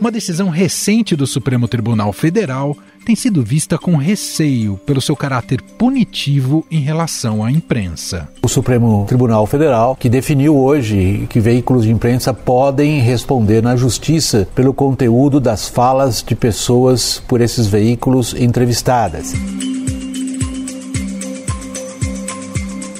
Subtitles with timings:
[0.00, 5.60] Uma decisão recente do Supremo Tribunal Federal tem sido vista com receio pelo seu caráter
[5.60, 8.28] punitivo em relação à imprensa.
[8.42, 14.48] O Supremo Tribunal Federal, que definiu hoje que veículos de imprensa podem responder na justiça
[14.54, 19.34] pelo conteúdo das falas de pessoas por esses veículos entrevistadas.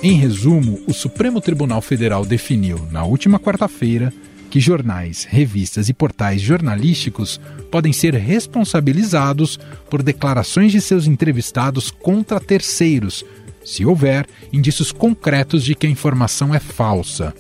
[0.03, 4.11] Em resumo, o Supremo Tribunal Federal definiu, na última quarta-feira,
[4.49, 7.39] que jornais, revistas e portais jornalísticos
[7.71, 9.61] podem ser responsabilizados
[9.91, 13.23] por declarações de seus entrevistados contra terceiros,
[13.63, 17.35] se houver indícios concretos de que a informação é falsa.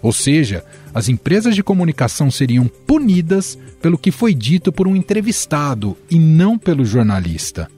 [0.00, 5.94] Ou seja, as empresas de comunicação seriam punidas pelo que foi dito por um entrevistado
[6.10, 7.68] e não pelo jornalista.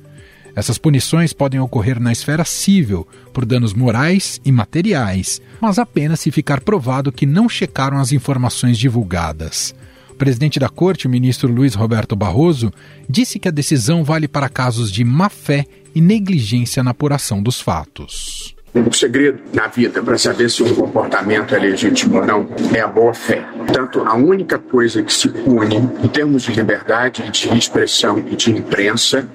[0.58, 6.32] Essas punições podem ocorrer na esfera civil, por danos morais e materiais, mas apenas se
[6.32, 9.72] ficar provado que não checaram as informações divulgadas.
[10.10, 12.72] O presidente da corte, o ministro Luiz Roberto Barroso,
[13.08, 18.56] disse que a decisão vale para casos de má-fé e negligência na apuração dos fatos.
[18.74, 22.86] O segredo na vida para saber se um comportamento é legítimo ou não é a
[22.86, 23.44] boa fé.
[23.56, 28.50] Portanto, a única coisa que se pune em termos de liberdade de expressão e de
[28.50, 29.28] imprensa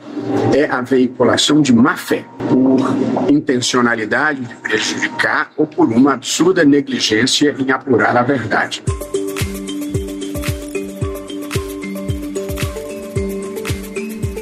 [0.56, 7.56] é a veiculação de má fé, por intencionalidade de prejudicar ou por uma absurda negligência
[7.58, 8.84] em apurar a verdade.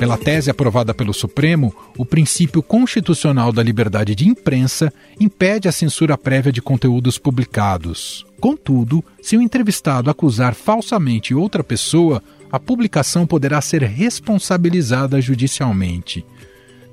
[0.02, 6.18] Pela tese aprovada pelo Supremo, o princípio constitucional da liberdade de imprensa impede a censura
[6.18, 8.26] prévia de conteúdos publicados.
[8.40, 12.20] Contudo, se o entrevistado acusar falsamente outra pessoa,
[12.52, 16.26] a publicação poderá ser responsabilizada judicialmente.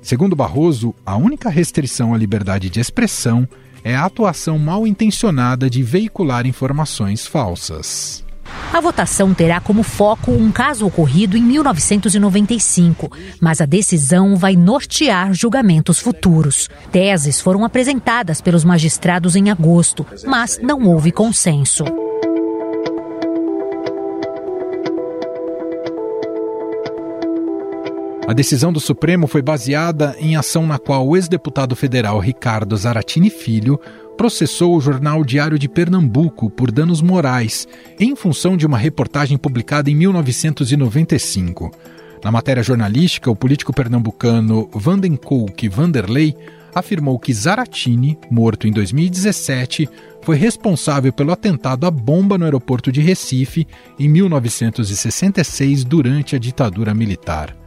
[0.03, 3.49] Segundo Barroso, a única restrição à liberdade de expressão
[3.83, 8.23] é a atuação mal intencionada de veicular informações falsas.
[8.71, 13.11] A votação terá como foco um caso ocorrido em 1995,
[13.41, 16.69] mas a decisão vai nortear julgamentos futuros.
[16.91, 21.83] Teses foram apresentadas pelos magistrados em agosto, mas não houve consenso.
[28.29, 33.31] A decisão do Supremo foi baseada em ação na qual o ex-deputado federal Ricardo Zaratini
[33.31, 33.79] Filho
[34.19, 37.65] processou o jornal Diário de Pernambuco por danos morais,
[37.97, 41.71] em função de uma reportagem publicada em 1995.
[42.21, 46.35] Na matéria jornalística, o político pernambucano Vandenkolk Vanderlei
[46.75, 49.87] afirmou que Zaratini, morto em 2017,
[50.21, 53.65] foi responsável pelo atentado à bomba no aeroporto de Recife
[53.97, 57.58] em 1966 durante a ditadura militar.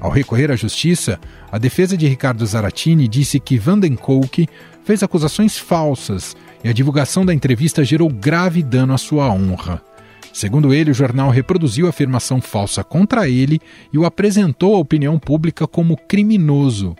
[0.00, 1.18] Ao recorrer à justiça,
[1.50, 4.46] a defesa de Ricardo Zaratini disse que Vandenkolk
[4.84, 9.82] fez acusações falsas e a divulgação da entrevista gerou grave dano à sua honra.
[10.32, 13.60] Segundo ele, o jornal reproduziu a afirmação falsa contra ele
[13.92, 16.96] e o apresentou à opinião pública como criminoso.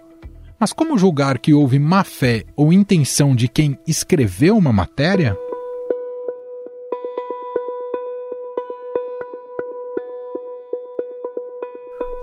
[0.59, 5.37] Mas como julgar que houve má fé ou intenção de quem escreveu uma matéria?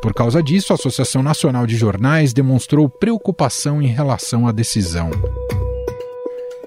[0.01, 5.11] Por causa disso, a Associação Nacional de Jornais demonstrou preocupação em relação à decisão.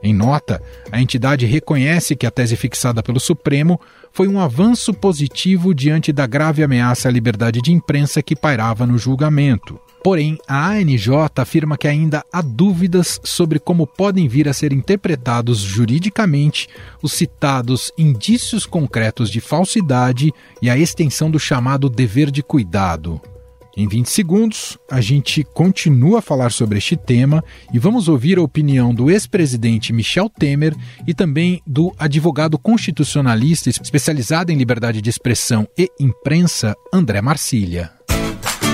[0.04, 0.62] Em nota,
[0.92, 3.80] a entidade reconhece que a tese fixada pelo Supremo
[4.12, 8.98] foi um avanço positivo diante da grave ameaça à liberdade de imprensa que pairava no
[8.98, 9.80] julgamento.
[10.04, 15.60] Porém, a ANJ afirma que ainda há dúvidas sobre como podem vir a ser interpretados
[15.60, 16.68] juridicamente
[17.02, 23.18] os citados indícios concretos de falsidade e a extensão do chamado dever de cuidado.
[23.74, 28.42] Em 20 segundos, a gente continua a falar sobre este tema e vamos ouvir a
[28.42, 30.76] opinião do ex-presidente Michel Temer
[31.06, 38.03] e também do advogado constitucionalista especializado em liberdade de expressão e imprensa, André Marcília.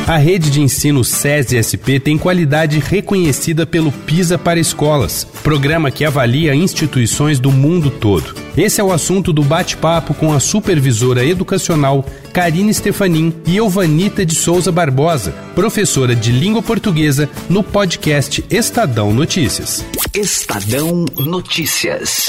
[0.07, 6.55] A rede de ensino SESI-SP tem qualidade reconhecida pelo PISA para escolas, programa que avalia
[6.55, 8.35] instituições do mundo todo.
[8.57, 14.35] Esse é o assunto do bate-papo com a supervisora educacional Karine Stefanin e Elvanita de
[14.35, 19.85] Souza Barbosa, professora de língua portuguesa, no podcast Estadão Notícias.
[20.13, 22.27] Estadão Notícias.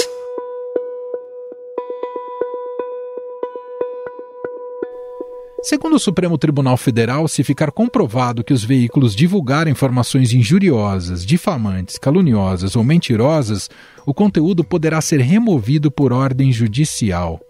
[5.62, 11.96] Segundo o Supremo Tribunal Federal, se ficar comprovado que os veículos divulgaram informações injuriosas, difamantes,
[11.98, 13.70] caluniosas ou mentirosas,
[14.04, 17.40] o conteúdo poderá ser removido por ordem judicial.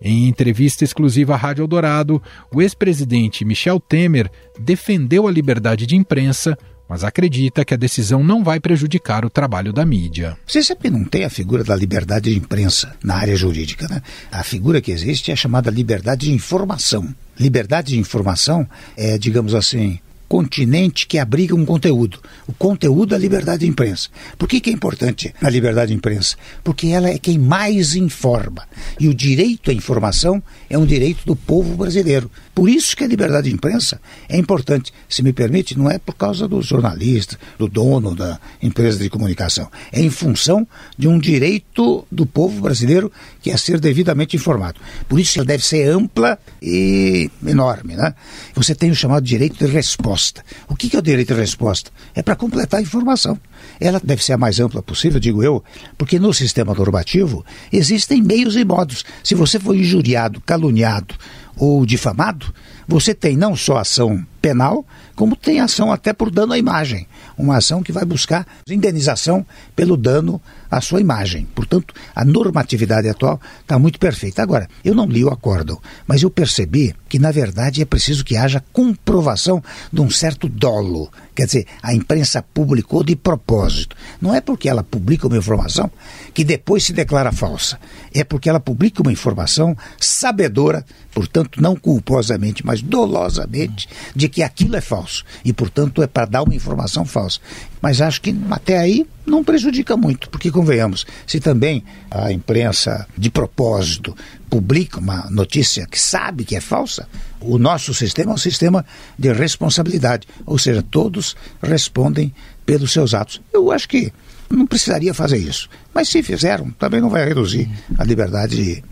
[0.00, 2.22] Em entrevista exclusiva à Rádio Eldorado,
[2.54, 6.56] o ex-presidente Michel Temer defendeu a liberdade de imprensa,
[6.88, 10.36] mas acredita que a decisão não vai prejudicar o trabalho da mídia.
[10.46, 14.02] Você que não tem a figura da liberdade de imprensa na área jurídica, né?
[14.30, 17.14] A figura que existe é chamada liberdade de informação.
[17.38, 19.98] Liberdade de informação é, digamos assim,
[20.32, 22.18] continente que abriga um conteúdo.
[22.48, 24.08] O conteúdo é a liberdade de imprensa.
[24.38, 26.36] Por que, que é importante a liberdade de imprensa?
[26.64, 28.66] Porque ela é quem mais informa.
[28.98, 32.30] E o direito à informação é um direito do povo brasileiro.
[32.54, 34.92] Por isso que a liberdade de imprensa é importante.
[35.08, 39.70] Se me permite, não é por causa dos jornalistas, do dono da empresa de comunicação.
[39.90, 40.66] É em função
[40.96, 43.10] de um direito do povo brasileiro
[43.40, 44.78] que é ser devidamente informado.
[45.08, 47.96] Por isso ela deve ser ampla e enorme.
[47.96, 48.14] Né?
[48.54, 50.44] Você tem o chamado direito de resposta.
[50.68, 51.90] O que é o direito de resposta?
[52.14, 53.38] É para completar a informação.
[53.80, 55.62] Ela deve ser a mais ampla possível, digo eu,
[55.96, 59.04] porque no sistema normativo existem meios e modos.
[59.24, 61.14] Se você for injuriado, caluniado,
[61.56, 62.52] ou difamado,
[62.86, 64.84] você tem não só ação penal,
[65.14, 67.06] como tem ação até por dano à imagem.
[67.38, 69.46] Uma ação que vai buscar indenização
[69.76, 71.46] pelo dano à sua imagem.
[71.54, 74.42] Portanto, a normatividade atual está muito perfeita.
[74.42, 78.36] Agora, eu não li o acórdão, mas eu percebi que, na verdade, é preciso que
[78.36, 79.62] haja comprovação
[79.92, 81.10] de um certo dolo.
[81.34, 83.96] Quer dizer, a imprensa publicou de propósito.
[84.20, 85.90] Não é porque ela publica uma informação
[86.34, 87.78] que depois se declara falsa.
[88.14, 90.84] É porque ela publica uma informação sabedora,
[91.14, 95.24] portanto, não culposamente, mas dolosamente, de que aquilo é falso.
[95.44, 97.38] E, portanto, é para dar uma informação falsa.
[97.80, 103.30] Mas acho que até aí não prejudica muito, porque convenhamos, se também a imprensa de
[103.30, 104.16] propósito
[104.50, 107.06] publica uma notícia que sabe que é falsa,
[107.40, 108.84] o nosso sistema é um sistema
[109.18, 112.34] de responsabilidade, ou seja, todos respondem
[112.66, 113.40] pelos seus atos.
[113.52, 114.12] Eu acho que
[114.50, 118.84] não precisaria fazer isso, mas se fizeram, também não vai reduzir a liberdade de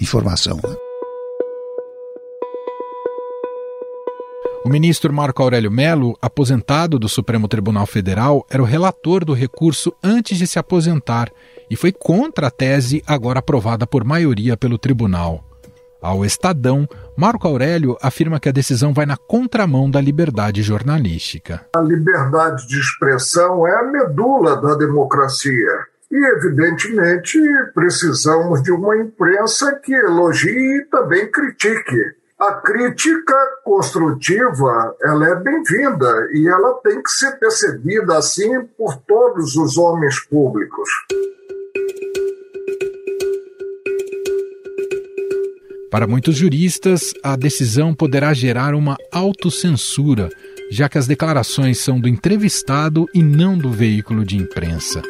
[0.00, 0.60] informação.
[4.62, 9.90] O ministro Marco Aurélio Melo, aposentado do Supremo Tribunal Federal, era o relator do recurso
[10.04, 11.32] antes de se aposentar
[11.70, 15.42] e foi contra a tese agora aprovada por maioria pelo tribunal.
[16.02, 16.86] Ao Estadão,
[17.16, 21.66] Marco Aurélio afirma que a decisão vai na contramão da liberdade jornalística.
[21.74, 25.86] A liberdade de expressão é a medula da democracia.
[26.10, 27.38] E, evidentemente,
[27.72, 32.19] precisamos de uma imprensa que elogie e também critique.
[32.40, 39.56] A crítica construtiva ela é bem-vinda e ela tem que ser percebida assim por todos
[39.56, 40.88] os homens públicos.
[45.90, 50.30] Para muitos juristas, a decisão poderá gerar uma autocensura,
[50.70, 55.02] já que as declarações são do entrevistado e não do veículo de imprensa.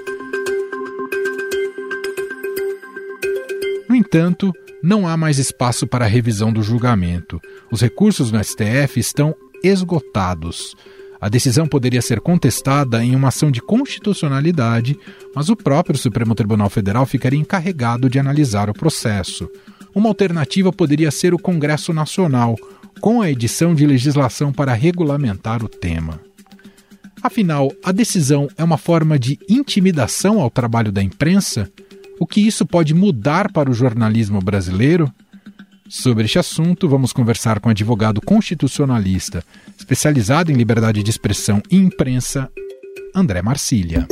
[4.11, 4.53] Entanto,
[4.83, 7.41] não há mais espaço para revisão do julgamento.
[7.71, 10.75] Os recursos no STF estão esgotados.
[11.21, 14.99] A decisão poderia ser contestada em uma ação de constitucionalidade,
[15.33, 19.49] mas o próprio Supremo Tribunal Federal ficaria encarregado de analisar o processo.
[19.95, 22.57] Uma alternativa poderia ser o Congresso Nacional,
[23.01, 26.21] com a edição de legislação para regulamentar o tema.
[27.23, 31.71] Afinal, a decisão é uma forma de intimidação ao trabalho da imprensa?
[32.21, 35.11] O que isso pode mudar para o jornalismo brasileiro?
[35.89, 39.43] Sobre este assunto, vamos conversar com o advogado constitucionalista,
[39.79, 42.51] especializado em liberdade de expressão e imprensa,
[43.15, 44.07] André Marcília.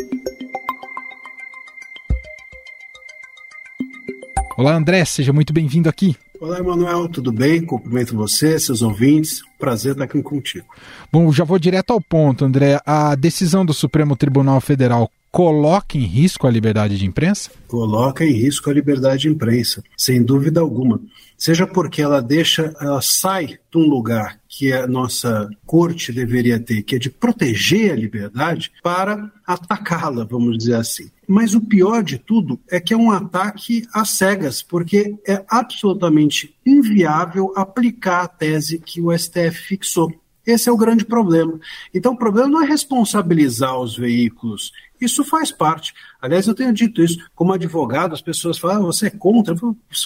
[4.57, 6.17] Olá, André, seja muito bem-vindo aqui.
[6.41, 7.61] Olá, Emanuel, tudo bem?
[7.61, 9.43] Cumprimento você, seus ouvintes.
[9.59, 10.65] Prazer estar aqui contigo.
[11.13, 12.81] Bom, já vou direto ao ponto, André.
[12.87, 17.51] A decisão do Supremo Tribunal Federal coloca em risco a liberdade de imprensa?
[17.67, 21.01] Coloca em risco a liberdade de imprensa, sem dúvida alguma.
[21.37, 26.83] Seja porque ela deixa, ela sai de um lugar que a nossa corte deveria ter,
[26.83, 31.09] que é de proteger a liberdade, para atacá-la, vamos dizer assim.
[31.29, 36.57] Mas o pior de tudo é que é um ataque às cegas, porque é absolutamente
[36.67, 40.13] inviável aplicar a tese que o STF fixou.
[40.49, 41.61] Esse é o grande problema.
[41.93, 44.73] Então, o problema não é responsabilizar os veículos.
[45.01, 45.95] Isso faz parte.
[46.21, 47.19] Aliás, eu tenho dito isso.
[47.35, 49.55] Como advogado, as pessoas falam, ah, você é contra,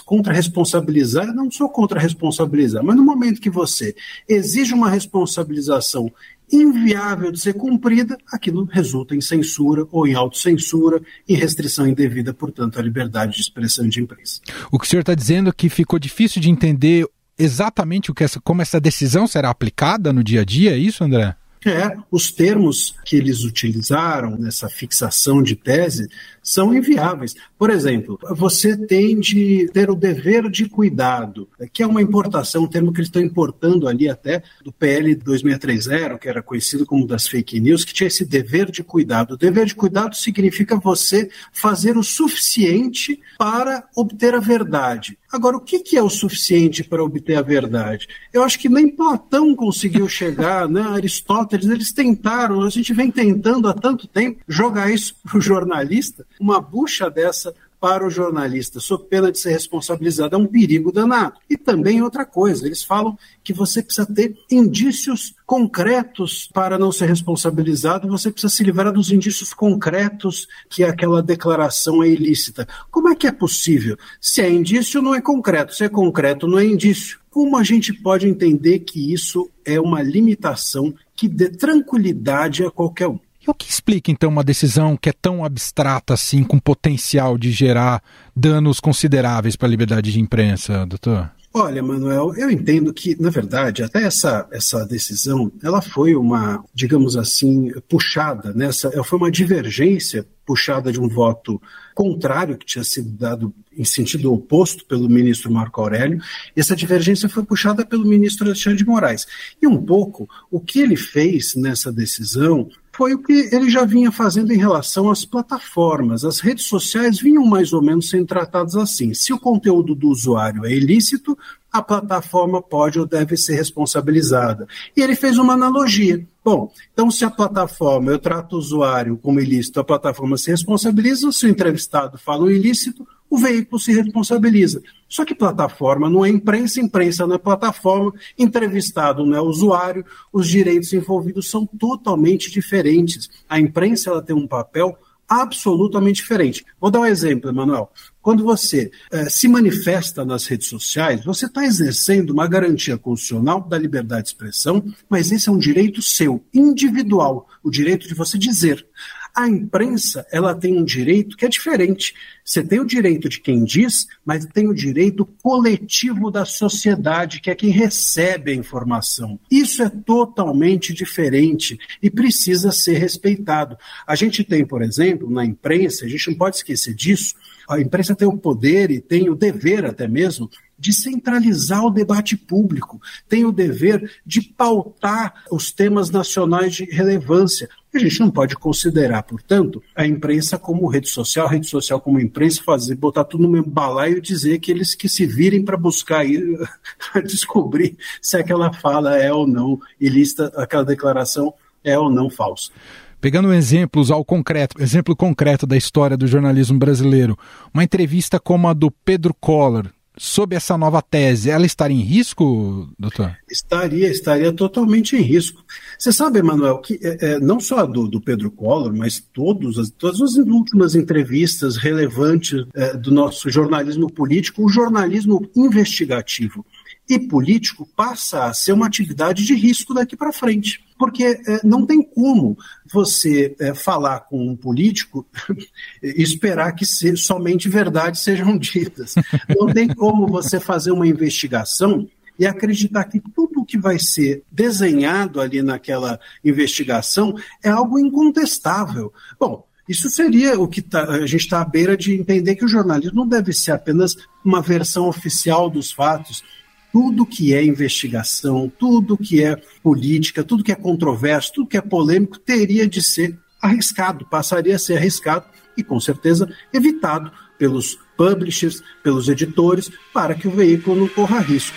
[0.05, 1.27] contra responsabilizar.
[1.27, 3.95] Eu não sou contra responsabilizar, mas no momento que você
[4.29, 6.13] exige uma responsabilização
[6.53, 12.79] inviável de ser cumprida, aquilo resulta em censura ou em autocensura, em restrição indevida, portanto,
[12.79, 14.41] à liberdade de expressão de imprensa.
[14.71, 17.07] O que o senhor está dizendo é que ficou difícil de entender
[17.39, 21.03] exatamente o que essa, como essa decisão será aplicada no dia a dia, é isso,
[21.03, 21.35] André?
[21.65, 26.09] É, os termos que eles utilizaram nessa fixação de tese
[26.43, 27.35] são inviáveis.
[27.59, 32.69] Por exemplo, você tem de ter o dever de cuidado, que é uma importação, um
[32.69, 37.27] termo que eles estão importando ali até do PL 2630, que era conhecido como das
[37.27, 39.35] fake news, que tinha esse dever de cuidado.
[39.35, 45.17] O dever de cuidado significa você fazer o suficiente para obter a verdade.
[45.33, 48.07] Agora, o que é o suficiente para obter a verdade?
[48.33, 50.83] Eu acho que nem Platão conseguiu chegar, né?
[50.83, 56.27] Aristóteles, eles tentaram, a gente vem tentando há tanto tempo jogar isso para o jornalista,
[56.43, 61.35] uma bucha dessa para o jornalista, sob pena de ser responsabilizado, é um perigo danado.
[61.51, 67.07] E também outra coisa, eles falam que você precisa ter indícios concretos para não ser
[67.07, 72.69] responsabilizado, você precisa se livrar dos indícios concretos que aquela declaração é ilícita.
[72.89, 73.97] Como é que é possível?
[74.21, 77.19] Se é indício, não é concreto, se é concreto, não é indício.
[77.33, 83.09] Como a gente pode entender que isso é uma limitação que dê tranquilidade a qualquer
[83.09, 83.19] um?
[83.45, 87.51] E o que explica, então, uma decisão que é tão abstrata assim, com potencial de
[87.51, 88.01] gerar
[88.37, 91.29] danos consideráveis para a liberdade de imprensa, doutor?
[91.55, 97.15] Olha, Manuel, eu entendo que, na verdade, até essa, essa decisão, ela foi uma, digamos
[97.15, 99.03] assim, puxada, nessa, né?
[99.05, 101.61] foi uma divergência puxada de um voto
[101.95, 106.23] contrário que tinha sido dado em sentido oposto pelo ministro Marco Aurélio.
[106.57, 109.27] Essa divergência foi puxada pelo ministro Alexandre de Moraes.
[109.61, 114.13] E um pouco o que ele fez nessa decisão foi o que ele já vinha
[114.13, 116.25] fazendo em relação às plataformas.
[116.25, 119.15] As redes sociais vinham mais ou menos sendo tratadas assim.
[119.15, 121.37] Se o conteúdo do usuário é ilícito,
[121.73, 124.69] a plataforma pode ou deve ser responsabilizada.
[124.95, 126.25] E ele fez uma analogia.
[126.45, 131.33] Bom, então se a plataforma, eu trato o usuário como ilícito, a plataforma se responsabiliza,
[131.33, 134.83] se o entrevistado fala o ilícito, o veículo se responsabiliza.
[135.09, 140.47] Só que plataforma não é imprensa, imprensa não é plataforma, entrevistado não é usuário, os
[140.47, 143.31] direitos envolvidos são totalmente diferentes.
[143.49, 146.63] A imprensa ela tem um papel absolutamente diferente.
[146.79, 147.91] Vou dar um exemplo, Emanuel.
[148.21, 153.79] Quando você eh, se manifesta nas redes sociais, você está exercendo uma garantia constitucional da
[153.79, 158.87] liberdade de expressão, mas esse é um direito seu, individual, o direito de você dizer.
[159.35, 162.15] A imprensa, ela tem um direito que é diferente.
[162.45, 167.51] Você tem o direito de quem diz, mas tem o direito coletivo da sociedade, que
[167.51, 169.41] é quem recebe a informação.
[169.51, 173.77] Isso é totalmente diferente e precisa ser respeitado.
[174.07, 177.35] A gente tem, por exemplo, na imprensa, a gente não pode esquecer disso,
[177.69, 180.51] a imprensa tem o poder e tem o dever até mesmo
[180.83, 187.69] de centralizar o debate público, tem o dever de pautar os temas nacionais de relevância.
[187.95, 192.65] A gente não pode considerar, portanto, a imprensa como rede social, rede social como imprensa,
[192.65, 196.23] fazer, botar tudo no mesmo balaio e dizer que eles que se virem para buscar
[196.23, 196.43] aí,
[197.25, 202.73] descobrir se aquela fala é ou não ilícita, aquela declaração é ou não falsa.
[203.21, 207.39] Pegando exemplos ao concreto, exemplo concreto da história do jornalismo brasileiro,
[207.73, 212.89] uma entrevista como a do Pedro Collor, sob essa nova tese, ela estaria em risco,
[212.99, 213.37] doutor?
[213.51, 215.65] Estaria, estaria totalmente em risco.
[215.99, 219.91] Você sabe, Emanuel, que é, é, não só do, do Pedro Collor, mas todos, as,
[219.91, 226.65] todas as últimas entrevistas relevantes é, do nosso jornalismo político, o jornalismo investigativo
[227.09, 230.85] e político passa a ser uma atividade de risco daqui para frente.
[231.03, 232.57] Porque é, não tem como
[232.93, 235.27] você é, falar com um político
[236.01, 239.17] e esperar que se, somente verdades sejam ditas.
[239.49, 245.41] Não tem como você fazer uma investigação e acreditar que tudo que vai ser desenhado
[245.41, 249.13] ali naquela investigação é algo incontestável.
[249.41, 252.69] Bom, isso seria o que tá, a gente está à beira de entender que o
[252.69, 256.45] jornalismo não deve ser apenas uma versão oficial dos fatos,
[256.93, 261.81] tudo que é investigação, tudo que é política, tudo que é controverso, tudo que é
[261.81, 265.47] polêmico teria de ser arriscado, passaria a ser arriscado
[265.77, 271.77] e, com certeza, evitado pelos publishers, pelos editores, para que o veículo não corra risco.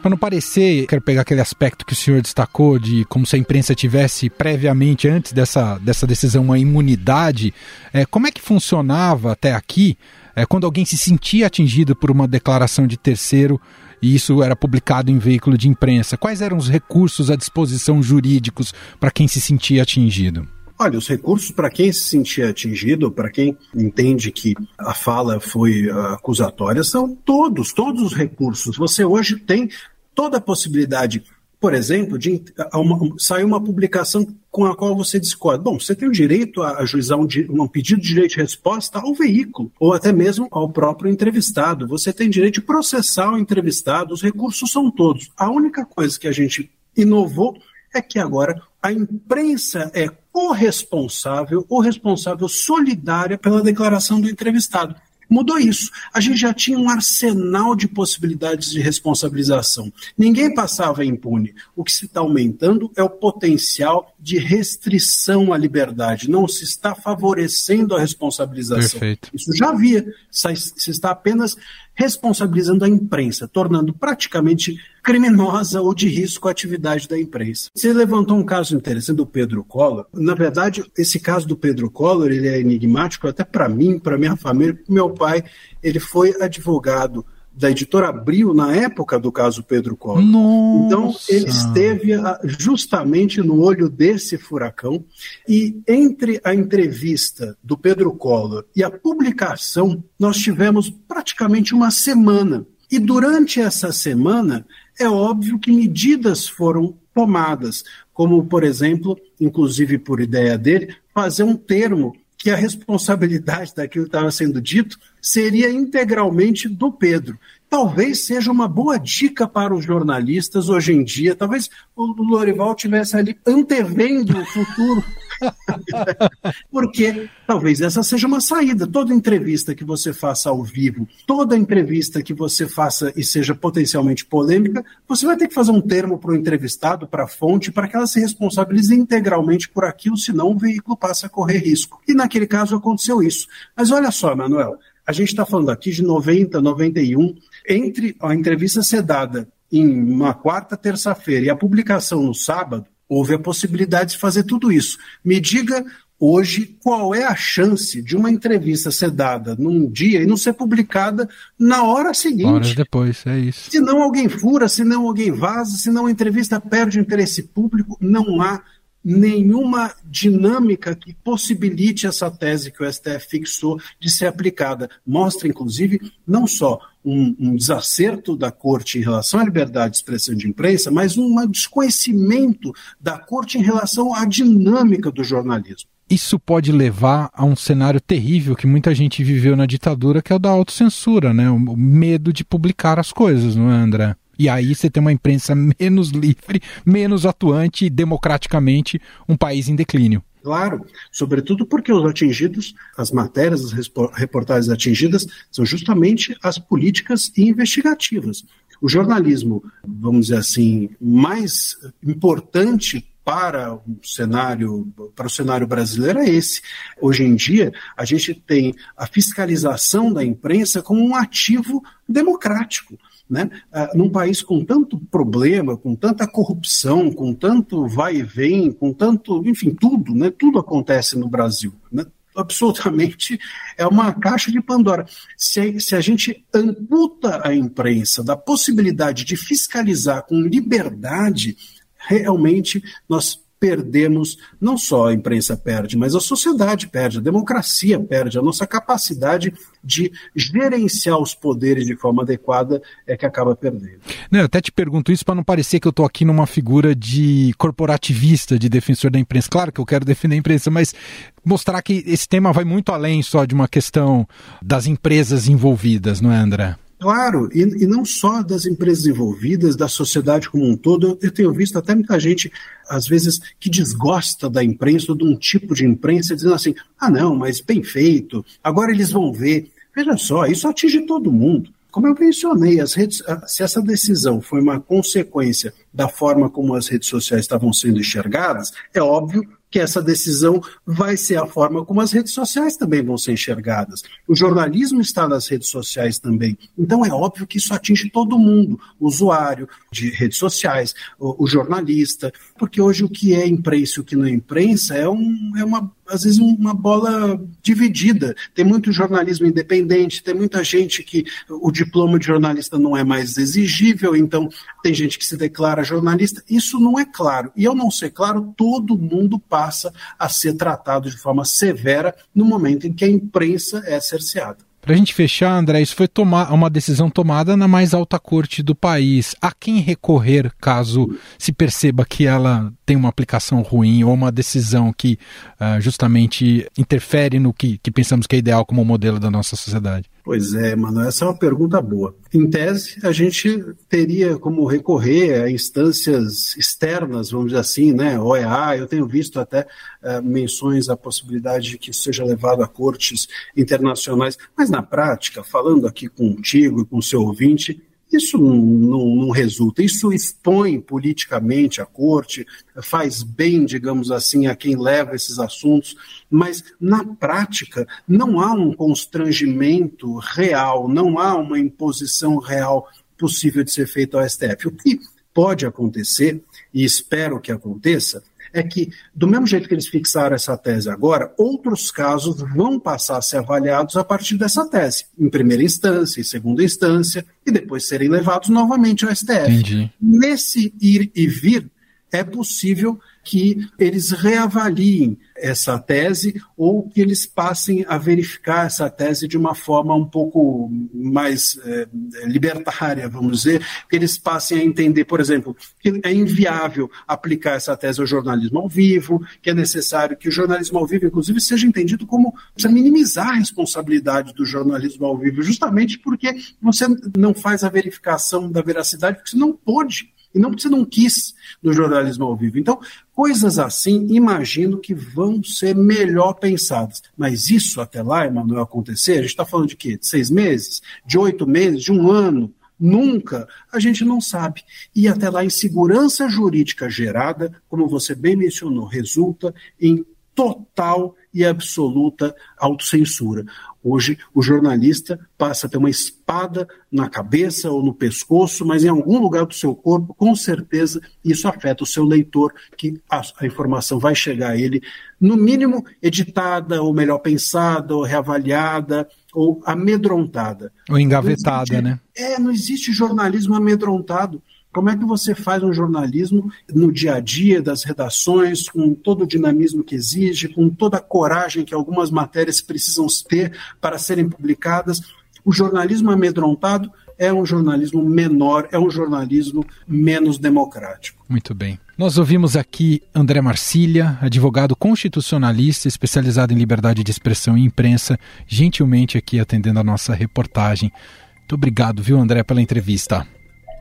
[0.00, 3.38] Para não parecer, quero pegar aquele aspecto que o senhor destacou de como se a
[3.38, 7.54] imprensa tivesse previamente, antes dessa, dessa decisão, uma imunidade.
[7.92, 9.96] É, como é que funcionava até aqui
[10.36, 13.60] é, quando alguém se sentia atingido por uma declaração de terceiro
[14.02, 18.74] e isso era publicado em veículo de imprensa, quais eram os recursos à disposição jurídicos
[19.00, 20.46] para quem se sentia atingido?
[20.78, 25.86] Olha, os recursos para quem se sentia atingido, para quem entende que a fala foi
[25.86, 28.76] uh, acusatória, são todos, todos os recursos.
[28.76, 29.70] Você hoje tem
[30.14, 31.22] toda a possibilidade
[31.64, 32.44] por exemplo, de
[32.74, 35.64] uma, saiu uma publicação com a qual você discorda.
[35.64, 39.14] Bom, você tem o direito a ajuizar um, um, pedido de direito de resposta ao
[39.14, 41.88] veículo, ou até mesmo ao próprio entrevistado.
[41.88, 45.32] Você tem direito de processar o entrevistado, os recursos são todos.
[45.38, 47.56] A única coisa que a gente inovou
[47.94, 54.94] é que agora a imprensa é corresponsável ou responsável solidária pela declaração do entrevistado.
[55.28, 55.90] Mudou isso.
[56.12, 59.92] A gente já tinha um arsenal de possibilidades de responsabilização.
[60.16, 61.54] Ninguém passava impune.
[61.74, 66.30] O que se está aumentando é o potencial de restrição à liberdade.
[66.30, 69.00] Não se está favorecendo a responsabilização.
[69.00, 69.30] Perfeito.
[69.32, 70.06] Isso já havia.
[70.30, 71.56] Se está apenas
[71.94, 77.68] responsabilizando a imprensa, tornando praticamente criminosa ou de risco a atividade da imprensa.
[77.74, 80.06] Você levantou um caso interessante do Pedro Collor.
[80.14, 84.34] Na verdade, esse caso do Pedro Collor ele é enigmático até para mim, para minha
[84.34, 85.44] família, meu pai
[85.82, 87.24] ele foi advogado
[87.56, 90.22] da editora Abril na época do caso Pedro Collor.
[90.22, 90.86] Nossa.
[90.86, 95.04] Então, ele esteve ah, justamente no olho desse furacão
[95.48, 102.66] e entre a entrevista do Pedro Collor e a publicação, nós tivemos praticamente uma semana.
[102.90, 104.66] E durante essa semana,
[104.98, 111.56] é óbvio que medidas foram tomadas, como, por exemplo, inclusive por ideia dele, fazer um
[111.56, 117.38] termo que a responsabilidade daquilo que estava sendo dito seria integralmente do Pedro.
[117.70, 121.34] Talvez seja uma boa dica para os jornalistas hoje em dia.
[121.34, 125.02] Talvez o Lorival tivesse ali antevendo o futuro.
[126.70, 128.86] Porque talvez essa seja uma saída.
[128.86, 134.24] Toda entrevista que você faça ao vivo, toda entrevista que você faça e seja potencialmente
[134.24, 137.88] polêmica, você vai ter que fazer um termo para o entrevistado, para a fonte, para
[137.88, 142.00] que ela se responsabilize integralmente por aquilo, senão o veículo passa a correr risco.
[142.06, 143.46] E naquele caso aconteceu isso.
[143.76, 147.34] Mas olha só, Manuel, a gente está falando aqui de 90, 91.
[147.68, 153.34] Entre a entrevista ser dada em uma quarta, terça-feira e a publicação no sábado, houve
[153.34, 154.98] a possibilidade de fazer tudo isso.
[155.24, 155.84] Me diga
[156.18, 160.52] hoje qual é a chance de uma entrevista ser dada num dia e não ser
[160.54, 161.28] publicada
[161.58, 162.44] na hora seguinte.
[162.44, 163.70] Horas depois, é isso.
[163.70, 167.42] Se não alguém fura, se não alguém vaza, se não a entrevista perde o interesse
[167.42, 168.62] público, não há
[169.04, 174.88] nenhuma dinâmica que possibilite essa tese que o STF fixou de ser aplicada.
[175.06, 180.34] Mostra, inclusive, não só um, um, desacerto da Corte em relação à liberdade de expressão
[180.34, 185.90] de imprensa, mas um desconhecimento da Corte em relação à dinâmica do jornalismo.
[186.08, 190.36] Isso pode levar a um cenário terrível que muita gente viveu na ditadura, que é
[190.36, 191.50] o da autocensura, né?
[191.50, 194.14] O medo de publicar as coisas, não é, André?
[194.38, 199.76] E aí você tem uma imprensa menos livre, menos atuante e democraticamente um país em
[199.76, 200.22] declínio.
[200.42, 208.44] Claro, sobretudo porque os atingidos, as matérias, as reportagens atingidas são justamente as políticas investigativas.
[208.78, 216.28] O jornalismo, vamos dizer assim, mais importante para o cenário para o cenário brasileiro é
[216.28, 216.60] esse.
[217.00, 223.50] Hoje em dia, a gente tem a fiscalização da imprensa como um ativo democrático né?
[223.72, 228.92] Uh, num país com tanto problema, com tanta corrupção, com tanto vai e vem, com
[228.92, 230.30] tanto, enfim, tudo, né?
[230.30, 232.04] Tudo acontece no Brasil, né?
[232.36, 233.38] absolutamente
[233.78, 235.06] é uma caixa de Pandora.
[235.36, 241.56] Se, se, a gente amputa a imprensa da possibilidade de fiscalizar com liberdade,
[241.96, 248.38] realmente nós perdemos, não só a imprensa perde, mas a sociedade perde, a democracia perde,
[248.38, 254.00] a nossa capacidade de gerenciar os poderes de forma adequada é que acaba perdendo.
[254.30, 256.94] Não, eu até te pergunto isso para não parecer que eu estou aqui numa figura
[256.94, 259.48] de corporativista, de defensor da imprensa.
[259.50, 260.94] Claro que eu quero defender a imprensa, mas
[261.42, 264.28] mostrar que esse tema vai muito além só de uma questão
[264.60, 266.76] das empresas envolvidas, não é, André?
[266.98, 271.18] Claro, e, e, não só das empresas envolvidas, da sociedade como um todo.
[271.20, 272.50] Eu, tenho visto até muita gente,
[272.88, 277.10] às vezes, que desgosta da imprensa ou de um tipo de imprensa, dizendo assim: ah,
[277.10, 279.70] não, mas bem feito, agora eles vão ver.
[279.94, 281.70] Veja só, isso atinge todo mundo.
[281.90, 287.08] Como eu mencionei, redes, se essa decisão foi uma consequência da forma como as redes
[287.08, 292.12] sociais estavam sendo enxergadas, é óbvio que essa decisão vai ser a forma como as
[292.12, 294.04] redes sociais também vão ser enxergadas.
[294.24, 296.56] O jornalismo está nas redes sociais também.
[296.78, 301.46] Então é óbvio que isso atinge todo mundo, o usuário de redes sociais, o, o
[301.48, 305.52] jornalista, porque hoje o que é imprensa e o que não é imprensa é, um,
[305.56, 308.34] é uma às vezes uma bola dividida.
[308.54, 313.36] Tem muito jornalismo independente, tem muita gente que o diploma de jornalista não é mais
[313.36, 314.48] exigível, então
[314.82, 316.42] tem gente que se declara jornalista.
[316.48, 317.52] Isso não é claro.
[317.56, 322.44] E ao não ser claro, todo mundo passa a ser tratado de forma severa no
[322.44, 324.58] momento em que a imprensa é cerceada.
[324.84, 328.62] Para a gente fechar, André, isso foi tomar, uma decisão tomada na mais alta corte
[328.62, 329.34] do país.
[329.40, 334.92] A quem recorrer caso se perceba que ela tem uma aplicação ruim ou uma decisão
[334.92, 335.18] que
[335.60, 340.10] uh, justamente interfere no que, que pensamos que é ideal como modelo da nossa sociedade?
[340.24, 342.16] Pois é, mano, essa é uma pergunta boa.
[342.32, 348.18] Em tese, a gente teria como recorrer a instâncias externas, vamos dizer assim, né?
[348.18, 349.66] OEA, eu tenho visto até
[350.02, 355.44] uh, menções à possibilidade de que isso seja levado a cortes internacionais, mas na prática,
[355.44, 357.82] falando aqui contigo e com o seu ouvinte,
[358.16, 362.46] isso não, não, resulta, isso expõe politicamente a corte,
[362.82, 365.96] faz bem, digamos assim, a quem leva esses assuntos,
[366.30, 373.72] mas na prática não há um constrangimento real, não há uma imposição real possível de
[373.72, 374.68] ser feito ao STF.
[374.68, 375.00] O que
[375.32, 376.40] pode acontecer,
[376.72, 378.22] e espero que aconteça,
[378.54, 383.18] é que, do mesmo jeito que eles fixaram essa tese agora, outros casos vão passar
[383.18, 387.88] a ser avaliados a partir dessa tese, em primeira instância, em segunda instância, e depois
[387.88, 389.50] serem levados novamente ao STF.
[389.50, 389.92] Entendi.
[390.00, 391.68] Nesse ir e vir,
[392.12, 399.26] é possível que eles reavaliem essa tese ou que eles passem a verificar essa tese
[399.26, 401.88] de uma forma um pouco mais é,
[402.26, 407.76] libertária, vamos dizer, que eles passem a entender, por exemplo, que é inviável aplicar essa
[407.76, 411.66] tese ao jornalismo ao vivo, que é necessário que o jornalismo ao vivo, inclusive, seja
[411.66, 417.64] entendido como precisa minimizar a responsabilidade do jornalismo ao vivo, justamente porque você não faz
[417.64, 421.72] a verificação da veracidade, porque você não pode e não porque você não quis no
[421.72, 422.58] jornalismo ao vivo.
[422.58, 422.80] Então,
[423.14, 427.02] coisas assim, imagino que vão ser melhor pensadas.
[427.16, 429.96] Mas isso até lá, Emanuel, acontecer, a gente está falando de quê?
[429.96, 430.82] De seis meses?
[431.06, 431.82] De oito meses?
[431.82, 432.52] De um ano?
[432.78, 434.62] Nunca, a gente não sabe.
[434.94, 442.34] E até lá, insegurança jurídica gerada, como você bem mencionou, resulta em total e absoluta
[442.56, 443.44] autocensura.
[443.82, 448.88] Hoje, o jornalista passa a ter uma espada na cabeça ou no pescoço, mas em
[448.88, 453.46] algum lugar do seu corpo, com certeza, isso afeta o seu leitor, que a, a
[453.46, 454.80] informação vai chegar a ele,
[455.20, 460.72] no mínimo, editada, ou melhor pensada, ou reavaliada, ou amedrontada.
[460.88, 462.00] Ou engavetada, existe, né?
[462.16, 464.42] É, não existe jornalismo amedrontado.
[464.74, 469.22] Como é que você faz um jornalismo no dia a dia das redações, com todo
[469.22, 474.28] o dinamismo que exige, com toda a coragem que algumas matérias precisam ter para serem
[474.28, 475.00] publicadas?
[475.44, 481.24] O jornalismo amedrontado é um jornalismo menor, é um jornalismo menos democrático.
[481.28, 481.78] Muito bem.
[481.96, 489.16] Nós ouvimos aqui André Marcília, advogado constitucionalista especializado em liberdade de expressão e imprensa, gentilmente
[489.16, 490.90] aqui atendendo a nossa reportagem.
[491.38, 493.24] Muito obrigado, viu, André, pela entrevista.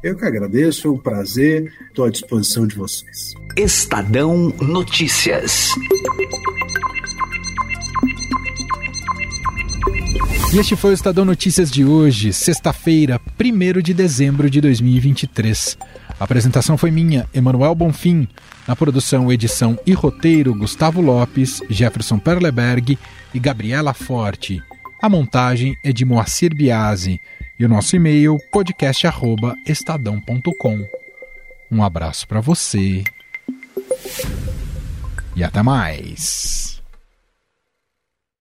[0.04, 3.36] Eu que agradeço, é um prazer, estou à disposição de vocês.
[3.56, 5.70] Estadão Notícias.
[10.54, 15.78] E este foi o Estadão Notícias de hoje, sexta-feira, 1 de dezembro de 2023.
[16.20, 18.28] A apresentação foi minha, Emanuel Bonfim.
[18.68, 23.00] Na produção, edição e roteiro, Gustavo Lopes, Jefferson Perleberg
[23.34, 24.62] e Gabriela Forte.
[25.02, 27.22] A montagem é de Moacir Biasi
[27.60, 30.88] e o nosso e-mail podcast@estadão.com.
[31.72, 33.04] Um abraço para você
[35.36, 36.73] e até mais.